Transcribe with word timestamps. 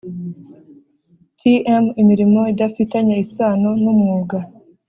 Tm 1.39 1.83
imirimo 2.01 2.39
idafitanye 2.53 3.15
isano 3.25 3.69
n 3.83 3.85
umwuga 3.93 4.37